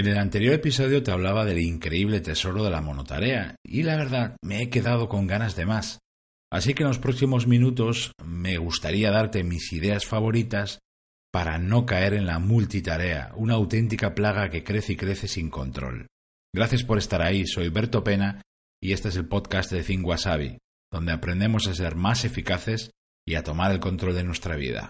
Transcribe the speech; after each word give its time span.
En 0.00 0.06
el 0.06 0.16
anterior 0.16 0.54
episodio 0.54 1.02
te 1.02 1.10
hablaba 1.10 1.44
del 1.44 1.58
increíble 1.58 2.22
tesoro 2.22 2.64
de 2.64 2.70
la 2.70 2.80
monotarea 2.80 3.56
y 3.62 3.82
la 3.82 3.96
verdad 3.96 4.34
me 4.40 4.62
he 4.62 4.70
quedado 4.70 5.10
con 5.10 5.26
ganas 5.26 5.56
de 5.56 5.66
más. 5.66 5.98
Así 6.50 6.72
que 6.72 6.84
en 6.84 6.88
los 6.88 6.98
próximos 6.98 7.46
minutos 7.46 8.12
me 8.24 8.56
gustaría 8.56 9.10
darte 9.10 9.44
mis 9.44 9.74
ideas 9.74 10.06
favoritas 10.06 10.78
para 11.30 11.58
no 11.58 11.84
caer 11.84 12.14
en 12.14 12.24
la 12.24 12.38
multitarea, 12.38 13.30
una 13.36 13.56
auténtica 13.56 14.14
plaga 14.14 14.48
que 14.48 14.64
crece 14.64 14.94
y 14.94 14.96
crece 14.96 15.28
sin 15.28 15.50
control. 15.50 16.06
Gracias 16.54 16.82
por 16.82 16.96
estar 16.96 17.20
ahí, 17.20 17.46
soy 17.46 17.68
Berto 17.68 18.02
Pena 18.02 18.40
y 18.82 18.94
este 18.94 19.10
es 19.10 19.16
el 19.16 19.28
podcast 19.28 19.70
de 19.70 19.82
Think 19.82 20.06
Wasabi, 20.06 20.56
donde 20.90 21.12
aprendemos 21.12 21.66
a 21.66 21.74
ser 21.74 21.94
más 21.94 22.24
eficaces 22.24 22.90
y 23.28 23.34
a 23.34 23.44
tomar 23.44 23.70
el 23.70 23.80
control 23.80 24.14
de 24.14 24.24
nuestra 24.24 24.56
vida. 24.56 24.88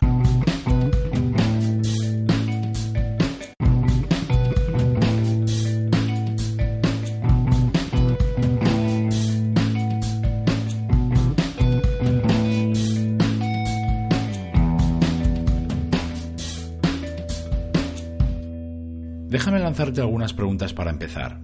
Déjame 19.30 19.60
lanzarte 19.60 20.00
algunas 20.00 20.34
preguntas 20.34 20.74
para 20.74 20.90
empezar. 20.90 21.40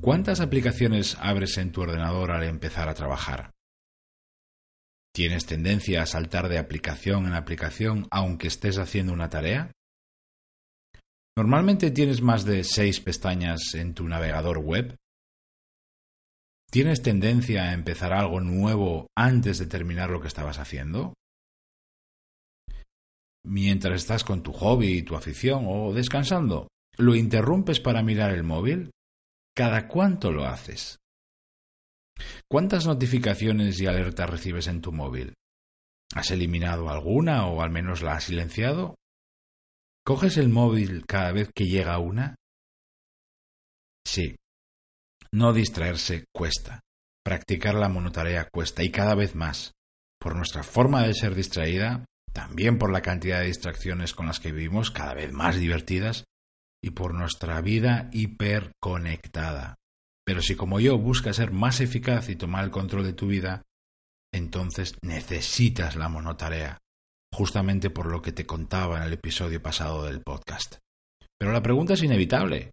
¿Cuántas 0.00 0.40
aplicaciones 0.40 1.18
abres 1.20 1.58
en 1.58 1.70
tu 1.70 1.82
ordenador 1.82 2.30
al 2.30 2.44
empezar 2.44 2.88
a 2.88 2.94
trabajar? 2.94 3.50
¿Tienes 5.14 5.44
tendencia 5.44 6.02
a 6.02 6.06
saltar 6.06 6.48
de 6.48 6.56
aplicación 6.56 7.26
en 7.26 7.34
aplicación 7.34 8.08
aunque 8.10 8.48
estés 8.48 8.78
haciendo 8.78 9.12
una 9.12 9.28
tarea? 9.28 9.70
¿Normalmente 11.36 11.90
tienes 11.90 12.22
más 12.22 12.46
de 12.46 12.64
seis 12.64 13.00
pestañas 13.00 13.74
en 13.74 13.92
tu 13.92 14.08
navegador 14.08 14.56
web? 14.56 14.96
¿Tienes 16.70 17.02
tendencia 17.02 17.64
a 17.64 17.74
empezar 17.74 18.14
algo 18.14 18.40
nuevo 18.40 19.08
antes 19.14 19.58
de 19.58 19.66
terminar 19.66 20.08
lo 20.08 20.22
que 20.22 20.28
estabas 20.28 20.58
haciendo? 20.58 21.12
Mientras 23.44 23.96
estás 23.96 24.24
con 24.24 24.42
tu 24.42 24.52
hobby, 24.54 24.98
y 24.98 25.02
tu 25.02 25.16
afición 25.16 25.66
o 25.68 25.92
descansando, 25.92 26.68
¿Lo 26.96 27.14
interrumpes 27.14 27.80
para 27.80 28.02
mirar 28.02 28.32
el 28.32 28.42
móvil? 28.42 28.90
¿Cada 29.54 29.88
cuánto 29.88 30.32
lo 30.32 30.46
haces? 30.46 30.98
¿Cuántas 32.48 32.86
notificaciones 32.86 33.80
y 33.80 33.86
alertas 33.86 34.28
recibes 34.28 34.66
en 34.66 34.80
tu 34.80 34.92
móvil? 34.92 35.34
¿Has 36.14 36.30
eliminado 36.30 36.90
alguna 36.90 37.46
o 37.46 37.62
al 37.62 37.70
menos 37.70 38.02
la 38.02 38.14
has 38.14 38.24
silenciado? 38.24 38.96
¿Coges 40.04 40.36
el 40.38 40.48
móvil 40.48 41.06
cada 41.06 41.32
vez 41.32 41.50
que 41.54 41.66
llega 41.66 41.98
una? 41.98 42.36
Sí. 44.04 44.36
No 45.32 45.52
distraerse 45.52 46.24
cuesta. 46.34 46.80
Practicar 47.24 47.74
la 47.74 47.88
monotarea 47.88 48.48
cuesta 48.50 48.82
y 48.82 48.90
cada 48.90 49.14
vez 49.14 49.34
más. 49.34 49.72
Por 50.18 50.34
nuestra 50.34 50.62
forma 50.62 51.06
de 51.06 51.14
ser 51.14 51.34
distraída, 51.34 52.04
también 52.32 52.78
por 52.78 52.90
la 52.90 53.02
cantidad 53.02 53.40
de 53.40 53.46
distracciones 53.46 54.14
con 54.14 54.26
las 54.26 54.40
que 54.40 54.52
vivimos, 54.52 54.90
cada 54.90 55.14
vez 55.14 55.32
más 55.32 55.56
divertidas, 55.56 56.24
y 56.82 56.90
por 56.90 57.14
nuestra 57.14 57.60
vida 57.60 58.08
hiperconectada. 58.12 59.76
Pero 60.24 60.42
si 60.42 60.54
como 60.54 60.80
yo 60.80 60.98
buscas 60.98 61.36
ser 61.36 61.50
más 61.50 61.80
eficaz 61.80 62.28
y 62.28 62.36
tomar 62.36 62.64
el 62.64 62.70
control 62.70 63.04
de 63.04 63.12
tu 63.12 63.26
vida, 63.26 63.62
entonces 64.32 64.96
necesitas 65.02 65.96
la 65.96 66.08
monotarea, 66.08 66.78
justamente 67.34 67.90
por 67.90 68.06
lo 68.06 68.22
que 68.22 68.32
te 68.32 68.46
contaba 68.46 68.98
en 68.98 69.04
el 69.04 69.12
episodio 69.14 69.60
pasado 69.60 70.04
del 70.04 70.22
podcast. 70.22 70.76
Pero 71.38 71.52
la 71.52 71.62
pregunta 71.62 71.94
es 71.94 72.02
inevitable. 72.02 72.70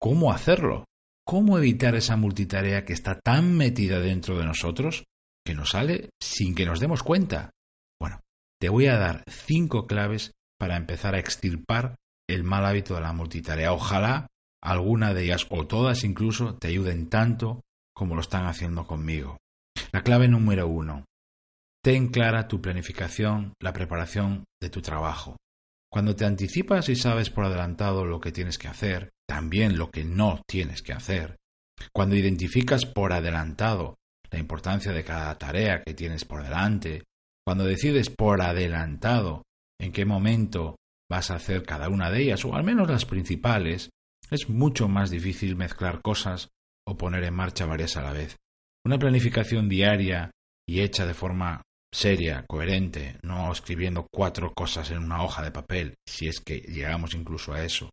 ¿Cómo 0.00 0.32
hacerlo? 0.32 0.84
¿Cómo 1.26 1.58
evitar 1.58 1.94
esa 1.94 2.16
multitarea 2.16 2.84
que 2.84 2.92
está 2.92 3.18
tan 3.18 3.56
metida 3.56 3.98
dentro 3.98 4.38
de 4.38 4.44
nosotros 4.44 5.04
que 5.44 5.54
nos 5.54 5.70
sale 5.70 6.10
sin 6.22 6.54
que 6.54 6.66
nos 6.66 6.80
demos 6.80 7.02
cuenta? 7.02 7.50
Bueno, 8.00 8.20
te 8.60 8.68
voy 8.68 8.86
a 8.86 8.98
dar 8.98 9.24
cinco 9.28 9.86
claves 9.86 10.32
para 10.58 10.76
empezar 10.76 11.14
a 11.14 11.18
extirpar 11.18 11.96
el 12.28 12.44
mal 12.44 12.64
hábito 12.64 12.94
de 12.94 13.00
la 13.00 13.12
multitarea. 13.12 13.72
Ojalá 13.72 14.26
alguna 14.62 15.12
de 15.12 15.24
ellas 15.24 15.46
o 15.50 15.66
todas 15.66 16.04
incluso 16.04 16.56
te 16.56 16.68
ayuden 16.68 17.08
tanto 17.08 17.60
como 17.94 18.14
lo 18.14 18.20
están 18.20 18.46
haciendo 18.46 18.86
conmigo. 18.86 19.38
La 19.92 20.02
clave 20.02 20.28
número 20.28 20.66
uno. 20.66 21.04
Ten 21.82 22.08
clara 22.08 22.48
tu 22.48 22.60
planificación, 22.62 23.52
la 23.60 23.72
preparación 23.72 24.44
de 24.60 24.70
tu 24.70 24.80
trabajo. 24.80 25.36
Cuando 25.92 26.16
te 26.16 26.24
anticipas 26.24 26.88
y 26.88 26.96
sabes 26.96 27.30
por 27.30 27.44
adelantado 27.44 28.04
lo 28.04 28.20
que 28.20 28.32
tienes 28.32 28.58
que 28.58 28.68
hacer, 28.68 29.10
también 29.28 29.78
lo 29.78 29.90
que 29.90 30.04
no 30.04 30.42
tienes 30.48 30.82
que 30.82 30.92
hacer, 30.92 31.36
cuando 31.92 32.16
identificas 32.16 32.86
por 32.86 33.12
adelantado 33.12 33.96
la 34.30 34.38
importancia 34.38 34.92
de 34.92 35.04
cada 35.04 35.36
tarea 35.38 35.82
que 35.82 35.94
tienes 35.94 36.24
por 36.24 36.42
delante, 36.42 37.04
cuando 37.46 37.64
decides 37.64 38.10
por 38.10 38.42
adelantado 38.42 39.42
en 39.78 39.92
qué 39.92 40.04
momento 40.04 40.76
vas 41.10 41.30
a 41.30 41.36
hacer 41.36 41.64
cada 41.64 41.88
una 41.88 42.10
de 42.10 42.22
ellas, 42.22 42.44
o 42.44 42.54
al 42.54 42.64
menos 42.64 42.88
las 42.88 43.04
principales, 43.04 43.90
es 44.30 44.48
mucho 44.48 44.88
más 44.88 45.10
difícil 45.10 45.56
mezclar 45.56 46.00
cosas 46.02 46.48
o 46.86 46.96
poner 46.96 47.24
en 47.24 47.34
marcha 47.34 47.66
varias 47.66 47.96
a 47.96 48.02
la 48.02 48.12
vez. 48.12 48.36
Una 48.84 48.98
planificación 48.98 49.68
diaria 49.68 50.30
y 50.68 50.80
hecha 50.80 51.06
de 51.06 51.14
forma 51.14 51.62
seria, 51.92 52.44
coherente, 52.46 53.18
no 53.22 53.52
escribiendo 53.52 54.06
cuatro 54.12 54.52
cosas 54.52 54.90
en 54.90 54.98
una 54.98 55.22
hoja 55.22 55.42
de 55.42 55.52
papel, 55.52 55.94
si 56.06 56.26
es 56.26 56.40
que 56.40 56.58
llegamos 56.58 57.14
incluso 57.14 57.52
a 57.52 57.62
eso, 57.62 57.90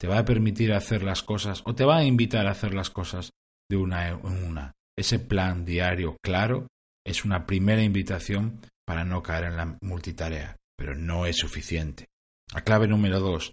te 0.00 0.08
va 0.08 0.18
a 0.18 0.24
permitir 0.24 0.72
hacer 0.72 1.02
las 1.02 1.22
cosas 1.22 1.62
o 1.66 1.74
te 1.74 1.84
va 1.84 1.98
a 1.98 2.04
invitar 2.04 2.46
a 2.46 2.52
hacer 2.52 2.74
las 2.74 2.90
cosas 2.90 3.30
de 3.70 3.76
una 3.76 4.08
en 4.08 4.44
una. 4.44 4.72
Ese 4.96 5.18
plan 5.18 5.64
diario 5.64 6.16
claro 6.22 6.68
es 7.06 7.24
una 7.24 7.46
primera 7.46 7.82
invitación 7.82 8.60
para 8.86 9.04
no 9.04 9.22
caer 9.22 9.44
en 9.44 9.56
la 9.56 9.78
multitarea, 9.82 10.56
pero 10.76 10.94
no 10.94 11.26
es 11.26 11.36
suficiente. 11.36 12.06
La 12.54 12.62
clave 12.62 12.86
número 12.86 13.18
dos. 13.18 13.52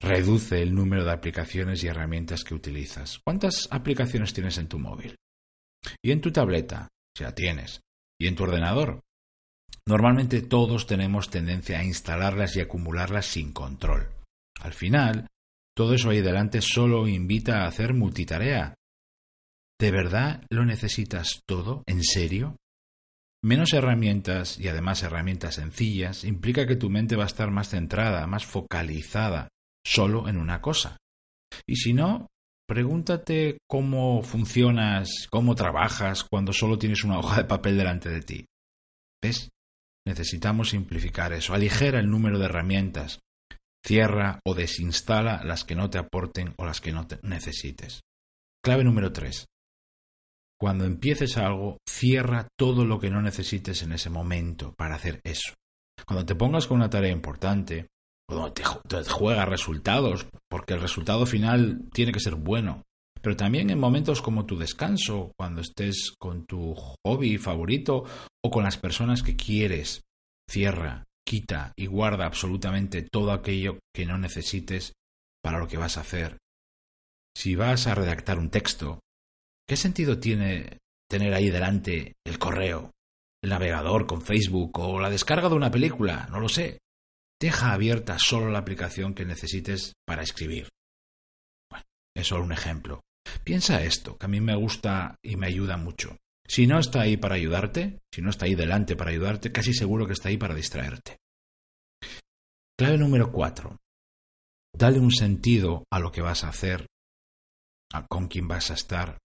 Reduce 0.00 0.62
el 0.62 0.72
número 0.72 1.04
de 1.04 1.10
aplicaciones 1.10 1.82
y 1.82 1.88
herramientas 1.88 2.44
que 2.44 2.54
utilizas. 2.54 3.18
¿Cuántas 3.24 3.66
aplicaciones 3.72 4.32
tienes 4.32 4.56
en 4.58 4.68
tu 4.68 4.78
móvil? 4.78 5.16
¿Y 6.00 6.12
en 6.12 6.20
tu 6.20 6.30
tableta? 6.30 6.88
Si 7.16 7.24
la 7.24 7.34
tienes. 7.34 7.80
¿Y 8.20 8.28
en 8.28 8.36
tu 8.36 8.44
ordenador? 8.44 9.00
Normalmente 9.84 10.42
todos 10.42 10.86
tenemos 10.86 11.28
tendencia 11.28 11.80
a 11.80 11.84
instalarlas 11.84 12.54
y 12.54 12.60
acumularlas 12.60 13.26
sin 13.26 13.52
control. 13.52 14.08
Al 14.60 14.72
final, 14.72 15.26
todo 15.76 15.94
eso 15.94 16.10
ahí 16.10 16.20
delante 16.20 16.62
solo 16.62 17.08
invita 17.08 17.62
a 17.62 17.66
hacer 17.66 17.94
multitarea. 17.94 18.74
¿De 19.80 19.90
verdad 19.90 20.44
lo 20.50 20.64
necesitas 20.64 21.42
todo? 21.46 21.82
¿En 21.86 22.04
serio? 22.04 22.56
Menos 23.44 23.74
herramientas 23.74 24.58
y 24.58 24.68
además 24.68 25.02
herramientas 25.02 25.56
sencillas 25.56 26.24
implica 26.24 26.66
que 26.66 26.76
tu 26.76 26.88
mente 26.88 27.14
va 27.14 27.24
a 27.24 27.26
estar 27.26 27.50
más 27.50 27.68
centrada, 27.68 28.26
más 28.26 28.46
focalizada, 28.46 29.50
solo 29.86 30.30
en 30.30 30.38
una 30.38 30.62
cosa. 30.62 30.96
Y 31.66 31.76
si 31.76 31.92
no, 31.92 32.28
pregúntate 32.66 33.58
cómo 33.68 34.22
funcionas, 34.22 35.28
cómo 35.30 35.54
trabajas 35.54 36.24
cuando 36.24 36.54
solo 36.54 36.78
tienes 36.78 37.04
una 37.04 37.18
hoja 37.18 37.36
de 37.36 37.44
papel 37.44 37.76
delante 37.76 38.08
de 38.08 38.22
ti. 38.22 38.46
¿Ves? 39.22 39.50
Necesitamos 40.06 40.70
simplificar 40.70 41.34
eso. 41.34 41.52
Aligera 41.52 42.00
el 42.00 42.10
número 42.10 42.38
de 42.38 42.46
herramientas. 42.46 43.20
Cierra 43.84 44.40
o 44.46 44.54
desinstala 44.54 45.44
las 45.44 45.64
que 45.64 45.74
no 45.74 45.90
te 45.90 45.98
aporten 45.98 46.54
o 46.56 46.64
las 46.64 46.80
que 46.80 46.92
no 46.92 47.06
necesites. 47.20 48.00
Clave 48.64 48.84
número 48.84 49.12
3. 49.12 49.44
Cuando 50.60 50.84
empieces 50.84 51.36
algo, 51.36 51.78
cierra 51.88 52.48
todo 52.58 52.84
lo 52.84 52.98
que 52.98 53.10
no 53.10 53.20
necesites 53.20 53.82
en 53.82 53.92
ese 53.92 54.10
momento 54.10 54.72
para 54.76 54.94
hacer 54.94 55.20
eso. 55.24 55.54
Cuando 56.06 56.24
te 56.24 56.34
pongas 56.34 56.66
con 56.66 56.78
una 56.78 56.90
tarea 56.90 57.12
importante, 57.12 57.88
cuando 58.28 58.52
te, 58.52 58.62
juegas 59.04 59.48
resultados, 59.48 60.26
porque 60.48 60.74
el 60.74 60.80
resultado 60.80 61.26
final 61.26 61.88
tiene 61.92 62.12
que 62.12 62.20
ser 62.20 62.36
bueno, 62.36 62.82
pero 63.20 63.36
también 63.36 63.70
en 63.70 63.78
momentos 63.78 64.22
como 64.22 64.46
tu 64.46 64.58
descanso, 64.58 65.32
cuando 65.36 65.60
estés 65.60 66.14
con 66.18 66.46
tu 66.46 66.74
hobby 66.74 67.38
favorito 67.38 68.04
o 68.44 68.50
con 68.50 68.64
las 68.64 68.76
personas 68.76 69.22
que 69.22 69.36
quieres, 69.36 70.02
cierra, 70.48 71.04
quita 71.26 71.72
y 71.76 71.86
guarda 71.86 72.26
absolutamente 72.26 73.02
todo 73.02 73.32
aquello 73.32 73.78
que 73.94 74.06
no 74.06 74.18
necesites 74.18 74.92
para 75.42 75.58
lo 75.58 75.68
que 75.68 75.78
vas 75.78 75.96
a 75.96 76.02
hacer. 76.02 76.38
Si 77.36 77.56
vas 77.56 77.86
a 77.86 77.94
redactar 77.94 78.38
un 78.38 78.50
texto, 78.50 79.00
¿Qué 79.66 79.76
sentido 79.76 80.18
tiene 80.18 80.78
tener 81.08 81.32
ahí 81.32 81.50
delante 81.50 82.14
el 82.24 82.38
correo, 82.38 82.92
el 83.42 83.50
navegador 83.50 84.06
con 84.06 84.22
Facebook 84.22 84.78
o 84.78 85.00
la 85.00 85.10
descarga 85.10 85.48
de 85.48 85.54
una 85.54 85.70
película? 85.70 86.26
No 86.30 86.40
lo 86.40 86.48
sé. 86.48 86.80
Deja 87.40 87.72
abierta 87.72 88.16
solo 88.18 88.50
la 88.50 88.58
aplicación 88.58 89.14
que 89.14 89.24
necesites 89.24 89.94
para 90.06 90.22
escribir. 90.22 90.68
Bueno, 91.70 91.84
es 92.14 92.26
solo 92.26 92.44
un 92.44 92.52
ejemplo. 92.52 93.00
Piensa 93.42 93.82
esto, 93.82 94.18
que 94.18 94.26
a 94.26 94.28
mí 94.28 94.40
me 94.40 94.54
gusta 94.54 95.16
y 95.22 95.36
me 95.36 95.46
ayuda 95.46 95.76
mucho. 95.76 96.16
Si 96.46 96.66
no 96.66 96.78
está 96.78 97.00
ahí 97.00 97.16
para 97.16 97.36
ayudarte, 97.36 98.00
si 98.12 98.20
no 98.20 98.30
está 98.30 98.44
ahí 98.44 98.54
delante 98.54 98.96
para 98.96 99.10
ayudarte, 99.10 99.50
casi 99.50 99.72
seguro 99.72 100.06
que 100.06 100.12
está 100.12 100.28
ahí 100.28 100.36
para 100.36 100.54
distraerte. 100.54 101.16
Clave 102.78 102.98
número 102.98 103.32
cuatro. 103.32 103.78
Dale 104.76 104.98
un 104.98 105.10
sentido 105.10 105.84
a 105.90 106.00
lo 106.00 106.12
que 106.12 106.20
vas 106.20 106.44
a 106.44 106.48
hacer, 106.48 106.86
a 107.92 108.06
con 108.06 108.28
quién 108.28 108.48
vas 108.48 108.70
a 108.70 108.74
estar. 108.74 109.18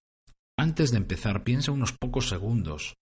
Antes 0.60 0.92
de 0.92 0.98
empezar, 0.98 1.46
piensa 1.46 1.72
unos 1.72 1.94
pocos 1.94 2.28
segundos. 2.28 2.96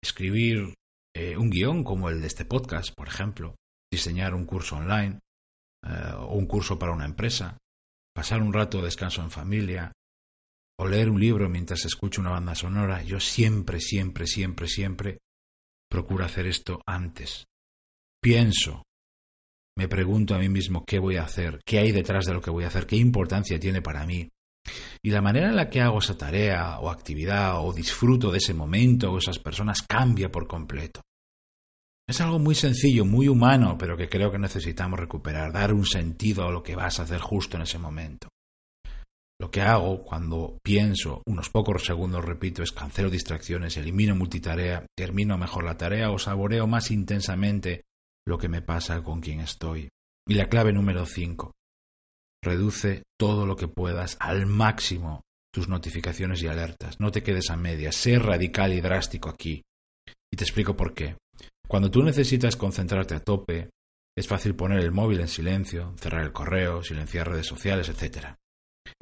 Escribir 0.00 0.72
eh, 1.16 1.36
un 1.36 1.50
guion 1.50 1.82
como 1.82 2.10
el 2.10 2.20
de 2.20 2.28
este 2.28 2.44
podcast, 2.44 2.94
por 2.94 3.08
ejemplo, 3.08 3.56
diseñar 3.92 4.34
un 4.36 4.46
curso 4.46 4.76
online 4.76 5.18
eh, 5.84 6.12
o 6.16 6.36
un 6.36 6.46
curso 6.46 6.78
para 6.78 6.92
una 6.92 7.04
empresa, 7.04 7.58
pasar 8.14 8.40
un 8.40 8.52
rato 8.52 8.78
de 8.78 8.84
descanso 8.84 9.20
en 9.20 9.32
familia 9.32 9.90
o 10.78 10.86
leer 10.86 11.10
un 11.10 11.18
libro 11.18 11.48
mientras 11.48 11.84
escucho 11.84 12.20
una 12.20 12.30
banda 12.30 12.54
sonora. 12.54 13.02
Yo 13.02 13.18
siempre, 13.18 13.80
siempre, 13.80 14.28
siempre, 14.28 14.68
siempre 14.68 15.18
procuro 15.90 16.24
hacer 16.24 16.46
esto 16.46 16.80
antes. 16.86 17.46
Pienso, 18.22 18.84
me 19.76 19.88
pregunto 19.88 20.36
a 20.36 20.38
mí 20.38 20.48
mismo 20.48 20.84
qué 20.86 21.00
voy 21.00 21.16
a 21.16 21.24
hacer, 21.24 21.58
qué 21.66 21.80
hay 21.80 21.90
detrás 21.90 22.26
de 22.26 22.34
lo 22.34 22.40
que 22.40 22.50
voy 22.50 22.62
a 22.62 22.68
hacer, 22.68 22.86
qué 22.86 22.94
importancia 22.94 23.58
tiene 23.58 23.82
para 23.82 24.06
mí. 24.06 24.28
Y 25.02 25.10
la 25.10 25.22
manera 25.22 25.48
en 25.48 25.56
la 25.56 25.70
que 25.70 25.80
hago 25.80 25.98
esa 25.98 26.16
tarea 26.16 26.78
o 26.80 26.90
actividad 26.90 27.64
o 27.64 27.72
disfruto 27.72 28.30
de 28.30 28.38
ese 28.38 28.54
momento 28.54 29.12
o 29.12 29.18
esas 29.18 29.38
personas 29.38 29.82
cambia 29.82 30.30
por 30.30 30.46
completo. 30.46 31.00
Es 32.08 32.20
algo 32.20 32.38
muy 32.38 32.54
sencillo, 32.54 33.04
muy 33.04 33.26
humano, 33.26 33.76
pero 33.76 33.96
que 33.96 34.08
creo 34.08 34.30
que 34.30 34.38
necesitamos 34.38 35.00
recuperar, 35.00 35.52
dar 35.52 35.72
un 35.72 35.84
sentido 35.84 36.46
a 36.46 36.52
lo 36.52 36.62
que 36.62 36.76
vas 36.76 37.00
a 37.00 37.02
hacer 37.02 37.20
justo 37.20 37.56
en 37.56 37.64
ese 37.64 37.78
momento. 37.78 38.28
Lo 39.38 39.50
que 39.50 39.60
hago 39.60 40.02
cuando 40.02 40.58
pienso 40.62 41.22
unos 41.26 41.50
pocos 41.50 41.84
segundos, 41.84 42.24
repito, 42.24 42.62
es 42.62 42.72
cancelo 42.72 43.10
distracciones, 43.10 43.76
elimino 43.76 44.14
multitarea, 44.14 44.86
termino 44.96 45.36
mejor 45.36 45.64
la 45.64 45.76
tarea 45.76 46.10
o 46.10 46.18
saboreo 46.18 46.66
más 46.66 46.90
intensamente 46.90 47.82
lo 48.26 48.38
que 48.38 48.48
me 48.48 48.62
pasa 48.62 49.02
con 49.02 49.20
quien 49.20 49.40
estoy. 49.40 49.88
Y 50.28 50.34
la 50.34 50.48
clave 50.48 50.72
número 50.72 51.04
5. 51.06 51.52
Reduce 52.46 53.02
todo 53.18 53.44
lo 53.44 53.56
que 53.56 53.66
puedas 53.66 54.16
al 54.20 54.46
máximo 54.46 55.22
tus 55.52 55.68
notificaciones 55.68 56.40
y 56.44 56.46
alertas. 56.46 57.00
No 57.00 57.10
te 57.10 57.24
quedes 57.24 57.50
a 57.50 57.56
medias. 57.56 57.96
Sé 57.96 58.20
radical 58.20 58.72
y 58.72 58.80
drástico 58.80 59.28
aquí. 59.28 59.64
Y 60.32 60.36
te 60.36 60.44
explico 60.44 60.76
por 60.76 60.94
qué. 60.94 61.16
Cuando 61.66 61.90
tú 61.90 62.04
necesitas 62.04 62.54
concentrarte 62.54 63.16
a 63.16 63.20
tope, 63.20 63.70
es 64.16 64.28
fácil 64.28 64.54
poner 64.54 64.78
el 64.78 64.92
móvil 64.92 65.18
en 65.18 65.26
silencio, 65.26 65.96
cerrar 65.98 66.22
el 66.22 66.32
correo, 66.32 66.84
silenciar 66.84 67.28
redes 67.28 67.46
sociales, 67.46 67.88
etc. 67.88 68.36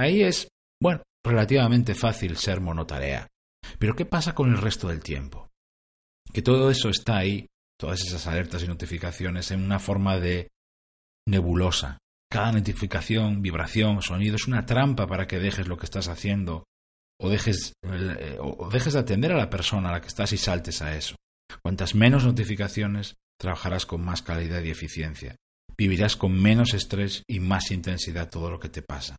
Ahí 0.01 0.23
es, 0.23 0.49
bueno, 0.81 1.03
relativamente 1.23 1.95
fácil 1.95 2.39
ser 2.39 2.63
monotarea. 2.63 3.29
Pero 3.79 3.95
¿qué 3.95 4.07
pasa 4.07 4.35
con 4.35 4.53
el 4.53 4.57
resto 4.57 4.89
del 4.89 5.03
tiempo? 5.03 5.51
Que 6.33 6.41
todo 6.41 6.71
eso 6.71 6.89
está 6.89 7.19
ahí 7.19 7.47
todas 7.79 8.01
esas 8.01 8.27
alertas 8.27 8.63
y 8.63 8.69
notificaciones 8.69 9.51
en 9.51 9.63
una 9.63 9.79
forma 9.79 10.19
de 10.19 10.49
nebulosa. 11.29 11.99
Cada 12.31 12.53
notificación, 12.53 13.43
vibración, 13.43 14.03
sonido 14.03 14.37
es 14.37 14.47
una 14.47 14.67
trampa 14.67 15.07
para 15.07 15.27
que 15.27 15.39
dejes 15.39 15.69
lo 15.69 15.77
que 15.77 15.85
estás 15.85 16.09
haciendo 16.09 16.65
o 17.21 17.29
dejes, 17.29 17.73
eh, 17.83 18.39
o 18.41 18.69
dejes 18.71 18.93
de 18.93 18.99
atender 18.99 19.33
a 19.33 19.37
la 19.37 19.51
persona 19.51 19.89
a 19.89 19.93
la 19.93 20.01
que 20.01 20.09
estás 20.09 20.33
y 20.33 20.37
saltes 20.37 20.83
a 20.83 20.97
eso. 20.97 21.17
Cuantas 21.63 21.95
menos 21.95 22.25
notificaciones, 22.25 23.15
trabajarás 23.39 23.87
con 23.87 24.05
más 24.05 24.23
calidad 24.23 24.63
y 24.63 24.71
eficiencia. 24.71 25.37
Vivirás 25.77 26.17
con 26.17 26.41
menos 26.41 26.75
estrés 26.75 27.23
y 27.29 27.41
más 27.41 27.71
intensidad 27.71 28.31
todo 28.31 28.51
lo 28.51 28.59
que 28.59 28.69
te 28.69 28.83
pasa. 28.83 29.17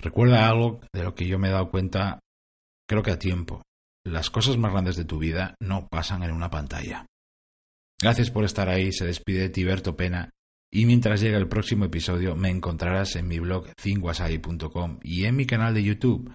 Recuerda 0.00 0.48
algo 0.48 0.80
de 0.92 1.04
lo 1.04 1.14
que 1.14 1.26
yo 1.26 1.38
me 1.38 1.48
he 1.48 1.52
dado 1.52 1.70
cuenta, 1.70 2.20
creo 2.88 3.02
que 3.02 3.12
a 3.12 3.18
tiempo. 3.18 3.62
Las 4.04 4.28
cosas 4.28 4.58
más 4.58 4.72
grandes 4.72 4.96
de 4.96 5.04
tu 5.04 5.18
vida 5.18 5.54
no 5.60 5.88
pasan 5.88 6.22
en 6.22 6.32
una 6.32 6.50
pantalla. 6.50 7.06
Gracias 8.00 8.30
por 8.30 8.44
estar 8.44 8.68
ahí, 8.68 8.92
se 8.92 9.06
despide 9.06 9.48
Tiberto 9.48 9.96
Pena 9.96 10.30
y 10.74 10.86
mientras 10.86 11.20
llega 11.20 11.38
el 11.38 11.46
próximo 11.46 11.84
episodio 11.84 12.34
me 12.34 12.50
encontrarás 12.50 13.14
en 13.14 13.28
mi 13.28 13.38
blog 13.38 13.68
cinguasai.com 13.80 14.98
y 15.04 15.24
en 15.24 15.36
mi 15.36 15.46
canal 15.46 15.72
de 15.72 15.84
YouTube. 15.84 16.34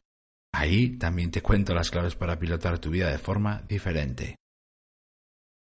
Ahí 0.54 0.98
también 0.98 1.30
te 1.30 1.42
cuento 1.42 1.74
las 1.74 1.92
claves 1.92 2.16
para 2.16 2.40
pilotar 2.40 2.80
tu 2.80 2.90
vida 2.90 3.12
de 3.12 3.18
forma 3.18 3.64
diferente. 3.68 4.38